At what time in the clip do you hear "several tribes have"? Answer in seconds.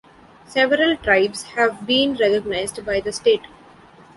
0.47-1.85